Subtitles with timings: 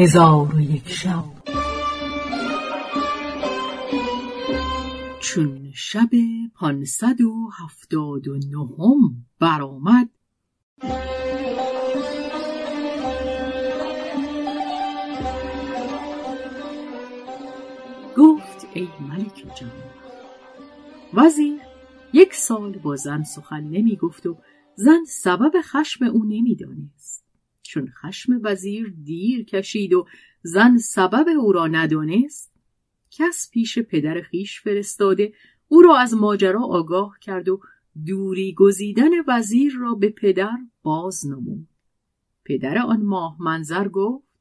[0.00, 1.24] هزار و یک شب.
[5.20, 6.10] چون شب
[6.54, 10.08] پانصد و هفتاد و نهم برآمد.
[18.16, 19.70] گفت ای ملک جان
[21.14, 21.60] وزیر
[22.12, 24.36] یک سال با زن سخن نمی گفت و
[24.74, 27.27] زن سبب خشم او نمی‌دانست.
[27.68, 30.06] چون خشم وزیر دیر کشید و
[30.42, 32.52] زن سبب او را ندانست
[33.10, 35.32] کس پیش پدر خیش فرستاده
[35.68, 37.60] او را از ماجرا آگاه کرد و
[38.06, 41.68] دوری گزیدن وزیر را به پدر باز نمود.
[42.44, 44.38] پدر آن ماه منظر گفت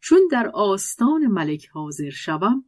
[0.00, 2.64] چون در آستان ملک حاضر شوم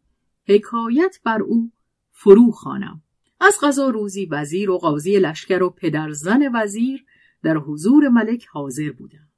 [0.48, 1.72] حکایت بر او
[2.12, 3.02] فرو خانم
[3.40, 7.04] از غذا روزی وزیر و قاضی لشکر و پدرزن وزیر
[7.42, 9.35] در حضور ملک حاضر بودند.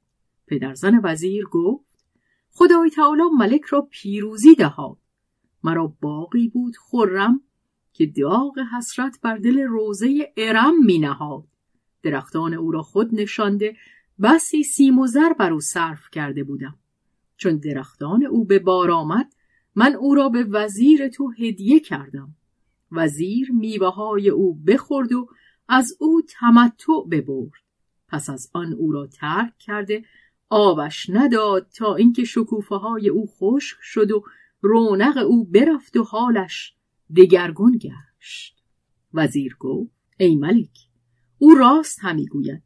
[0.49, 1.89] پدرزن وزیر گفت
[2.51, 4.97] خدای تعالی ملک را پیروزی دهاد.
[5.63, 7.41] مرا باقی بود خرم
[7.93, 11.43] که داغ حسرت بر دل روزه ارم می نهاد
[12.03, 13.75] درختان او را خود نشانده
[14.21, 16.79] بسی سیم و زر بر او صرف کرده بودم.
[17.37, 19.33] چون درختان او به بار آمد
[19.75, 22.35] من او را به وزیر تو هدیه کردم.
[22.91, 25.27] وزیر میوه های او بخورد و
[25.67, 27.51] از او تمتع ببرد.
[28.07, 30.03] پس از آن او را ترک کرده
[30.49, 34.23] آبش نداد تا اینکه شکوفه های او خشک شد و
[34.61, 36.73] رونق او برفت و حالش
[37.15, 38.55] دگرگون گشت.
[39.13, 40.77] وزیر گفت ای ملک
[41.37, 42.63] او راست همی گوید.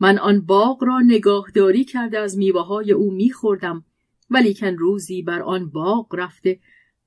[0.00, 3.84] من آن باغ را نگاهداری کرده از میوه های او میخوردم
[4.30, 6.60] ولیکن روزی بر آن باغ رفته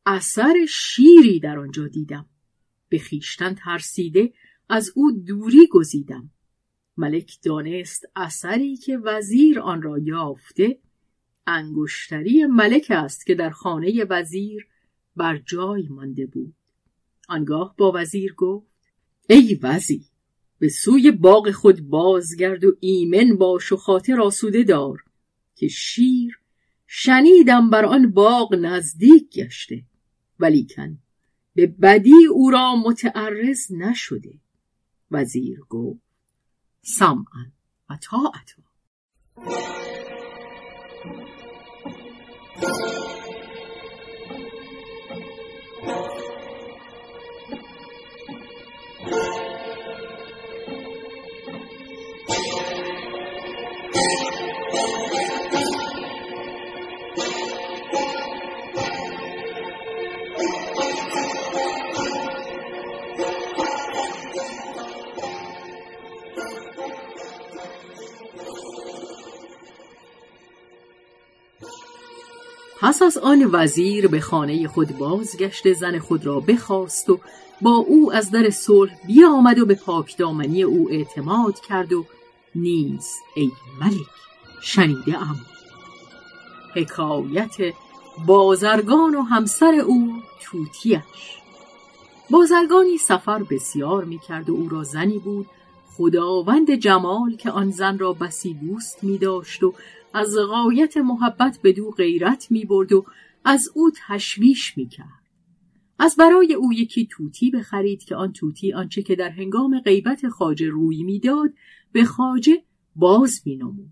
[0.06, 2.26] اثر شیری در آنجا دیدم.
[2.90, 4.34] به خیشتن ترسیده
[4.70, 6.32] از او دوری گزیدم.
[6.98, 10.80] ملک دانست اثری که وزیر آن را یافته
[11.48, 14.68] انگشتری ملک است که در خانه وزیر
[15.16, 16.54] بر جای مانده بود.
[17.30, 18.68] آنگاه با وزیر گفت
[19.30, 20.06] ای وزیر
[20.60, 25.04] به سوی باغ خود بازگرد و ایمن باش و خاطر آسوده دار
[25.56, 26.40] که شیر
[26.88, 29.84] شنیدم بر آن باغ نزدیک گشته
[30.40, 30.98] ولیکن
[31.56, 34.34] به بدی او را متعرض نشده.
[35.12, 36.13] وزیر گفت
[36.84, 37.52] سمعا
[37.90, 38.64] و طاعتا
[72.84, 77.20] پس از آن وزیر به خانه خود بازگشت زن خود را بخواست و
[77.62, 82.06] با او از در صلح بیامد و به پاکدامنی او اعتماد کرد و
[82.56, 83.52] نیز ای
[83.82, 84.08] ملک
[84.62, 85.36] شنیده ام.
[86.76, 87.56] حکایت
[88.26, 91.38] بازرگان و همسر او توتیش
[92.30, 95.48] بازرگانی سفر بسیار می کرد و او را زنی بود
[95.98, 99.74] خداوند جمال که آن زن را بسی دوست می داشت و
[100.14, 103.06] از غایت محبت به دو غیرت می برد و
[103.46, 105.24] از او تشویش می کرد.
[106.00, 110.70] از برای او یکی توتی بخرید که آن توتی آنچه که در هنگام غیبت خاجه
[110.70, 111.54] روی می‌داد
[111.92, 112.64] به خاجه
[112.96, 113.92] باز می نمود.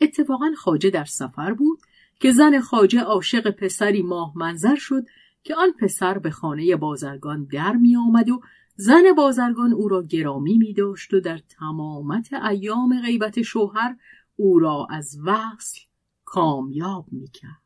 [0.00, 1.78] اتفاقا خاجه در سفر بود
[2.20, 5.04] که زن خاجه عاشق پسری ماه منظر شد
[5.42, 8.40] که آن پسر به خانه بازرگان در می آمد و
[8.80, 13.96] زن بازرگان او را گرامی می داشت و در تمامت ایام غیبت شوهر
[14.36, 15.80] او را از وصل
[16.24, 17.62] کامیاب می کرد.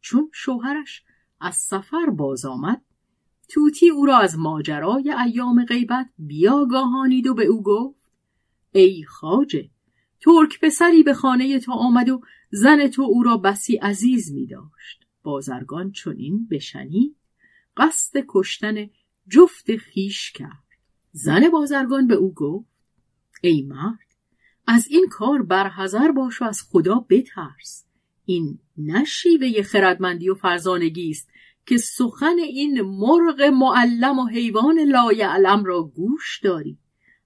[0.00, 1.02] چون شوهرش
[1.40, 2.82] از سفر باز آمد
[3.48, 8.12] توتی او را از ماجرای ایام غیبت بیاگاهانید و به او گفت
[8.72, 9.70] ای خاجه
[10.20, 12.20] ترک پسری به خانه تو آمد و
[12.50, 15.06] زن تو او را بسی عزیز می داشت.
[15.22, 17.16] بازرگان چنین بشنید
[17.76, 18.90] قصد کشتن
[19.28, 20.68] جفت خیش کرد.
[21.12, 22.68] زن بازرگان به او گفت
[23.42, 24.08] ای مرد
[24.66, 27.84] از این کار برحذر باش و از خدا بترس.
[28.24, 31.30] این نه شیوه خردمندی و فرزانگی است
[31.66, 36.78] که سخن این مرغ معلم و حیوان لایعلم را گوش داری.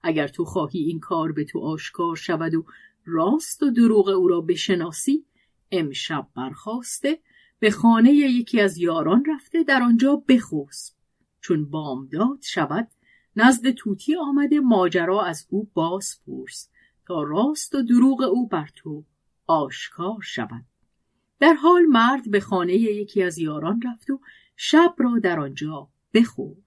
[0.03, 2.65] اگر تو خواهی این کار به تو آشکار شود و
[3.05, 5.25] راست و دروغ او را بشناسی
[5.71, 7.19] امشب برخواسته
[7.59, 11.02] به خانه یکی از یاران رفته در آنجا بخوست
[11.43, 12.87] چون بامداد شود
[13.35, 16.69] نزد توتی آمده ماجرا از او باز پرس
[17.07, 19.03] تا راست و دروغ او بر تو
[19.47, 20.65] آشکار شود.
[21.39, 24.19] در حال مرد به خانه یکی از یاران رفت و
[24.55, 26.63] شب را در آنجا بخورد.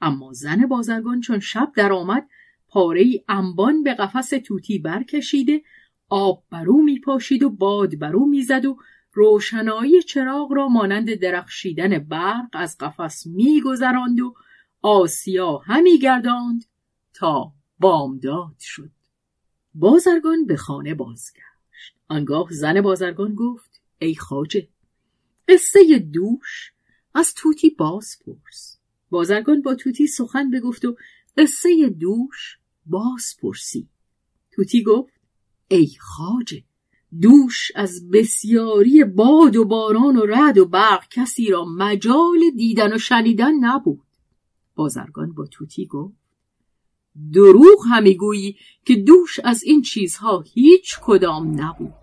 [0.00, 2.28] اما زن بازرگان چون شب درآمد
[2.68, 5.62] پاره انبان به قفس توتی برکشیده
[6.08, 8.76] آب برو می پاشید و باد برو می‌زد و
[9.12, 14.34] روشنایی چراغ را مانند درخشیدن برق از قفس میگذراند و
[14.82, 16.64] آسیا همی گرداند
[17.14, 18.90] تا بامداد شد.
[19.74, 21.96] بازرگان به خانه بازگشت.
[22.08, 24.68] آنگاه زن بازرگان گفت ای خاجه
[25.48, 26.72] قصه دوش
[27.14, 28.78] از توتی باز پرس.
[29.10, 30.96] بازرگان با توتی سخن بگفت و
[31.36, 33.88] قصه دوش باز پرسی.
[34.50, 35.12] توتی گفت
[35.68, 36.64] ای خاجه
[37.20, 42.98] دوش از بسیاری باد و باران و رد و برق کسی را مجال دیدن و
[42.98, 44.02] شنیدن نبود.
[44.74, 46.14] بازرگان با توتی گفت
[47.32, 51.94] دروغ همی گویی که دوش از این چیزها هیچ کدام نبود.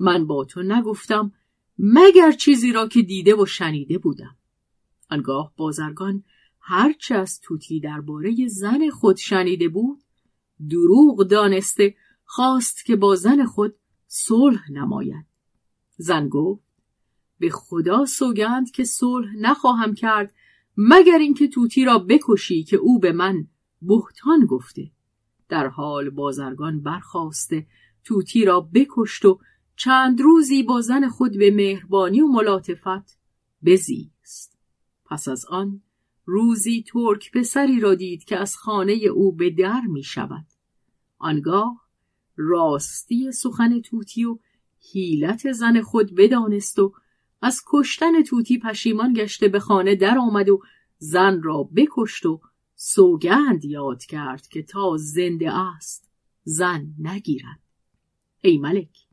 [0.00, 1.32] من با تو نگفتم
[1.78, 4.36] مگر چیزی را که دیده و شنیده بودم.
[5.10, 6.24] آنگاه بازرگان
[6.60, 10.02] هرچه از توتی درباره زن خود شنیده بود
[10.70, 11.94] دروغ دانسته
[12.24, 13.74] خواست که با زن خود
[14.06, 15.26] صلح نماید.
[15.96, 16.62] زن گفت
[17.38, 20.34] به خدا سوگند که صلح نخواهم کرد
[20.76, 23.46] مگر اینکه توتی را بکشی که او به من
[23.82, 24.90] بهتان گفته.
[25.48, 27.66] در حال بازرگان برخواسته
[28.04, 29.40] توتی را بکشت و
[29.76, 33.18] چند روزی با زن خود به مهربانی و ملاطفت
[33.64, 34.58] بزیست.
[35.04, 35.82] پس از آن
[36.24, 40.46] روزی ترک پسری را دید که از خانه او به در می شود.
[41.18, 41.86] آنگاه
[42.36, 44.38] راستی سخن توتی و
[44.92, 46.94] حیلت زن خود بدانست و
[47.42, 50.62] از کشتن توتی پشیمان گشته به خانه در آمد و
[50.98, 52.40] زن را بکشت و
[52.74, 56.10] سوگند یاد کرد که تا زنده است
[56.44, 57.60] زن نگیرد.
[58.40, 59.05] ای ملک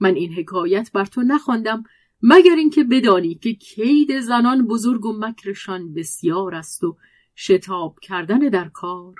[0.00, 1.84] من این حکایت بر تو نخواندم
[2.22, 6.96] مگر اینکه بدانی که کید زنان بزرگ و مکرشان بسیار است و
[7.36, 9.14] شتاب کردن در کار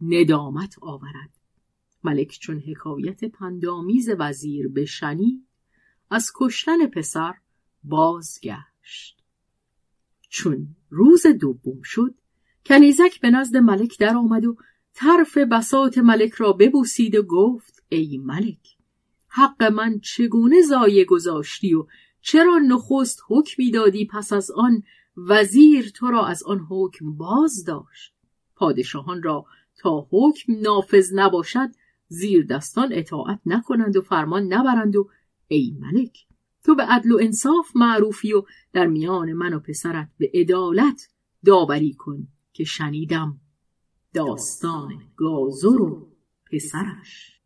[0.00, 1.30] ندامت آورد.
[2.04, 5.46] ملک چون حکایت پندامیز وزیر بشنید
[6.10, 7.34] از کشتن پسر
[7.84, 9.22] بازگشت.
[10.28, 12.14] چون روز دوم شد
[12.66, 14.56] کنیزک به نزد ملک در آمد و
[14.94, 18.77] طرف بسات ملک را ببوسید و گفت ای ملک
[19.28, 21.86] حق من چگونه زایه گذاشتی و
[22.20, 24.82] چرا نخست حکمی دادی پس از آن
[25.16, 28.14] وزیر تو را از آن حکم باز داشت؟
[28.56, 29.46] پادشاهان را
[29.78, 31.68] تا حکم نافذ نباشد
[32.08, 35.08] زیر دستان اطاعت نکنند و فرمان نبرند و
[35.48, 36.26] ای ملک
[36.64, 38.42] تو به عدل و انصاف معروفی و
[38.72, 41.08] در میان من و پسرت به عدالت
[41.44, 43.40] داوری کن که شنیدم
[44.14, 46.08] داستان گازور و
[46.52, 47.40] پسرش.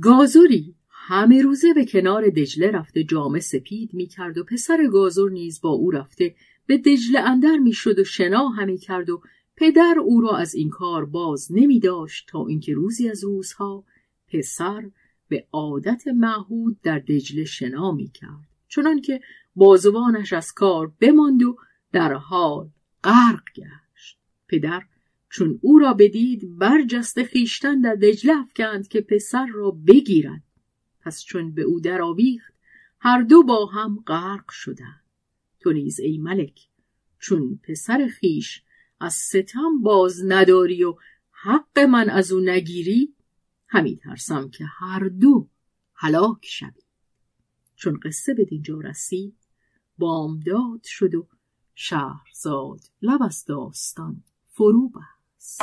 [0.00, 0.74] گازوری؟
[1.06, 5.70] همه روزه به کنار دجله رفته جامه سپید می کرد و پسر گازور نیز با
[5.70, 6.34] او رفته.
[6.66, 9.22] به دجله اندر می شد و شنا همی کرد و
[9.56, 13.84] پدر او را از این کار باز نمی داشت تا اینکه روزی از روزها
[14.28, 14.90] پسر
[15.28, 19.20] به عادت معهود در دجله شنا می کرد چنان که
[19.56, 21.56] بازوانش از کار بماند و
[21.92, 22.68] در حال
[23.04, 24.18] غرق گشت.
[24.48, 24.82] پدر
[25.30, 30.42] چون او را بدید برجست خیشتن در دجله افکند که پسر را بگیرد.
[31.04, 32.54] پس چون به او درآویخت
[33.00, 35.04] هر دو با هم غرق شدند.
[35.60, 36.68] تو نیز ای ملک
[37.18, 38.62] چون پسر خیش
[39.00, 40.94] از ستم باز نداری و
[41.30, 43.14] حق من از او نگیری
[43.68, 45.48] همی ترسم که هر دو
[45.94, 46.82] هلاک شوی.
[47.76, 49.36] چون قصه به دینجا رسید
[49.98, 51.26] بامداد شد و
[51.74, 55.62] شهرزاد لب از داستان فرو بست.